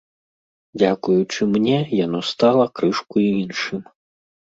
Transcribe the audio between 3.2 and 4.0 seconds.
іншым.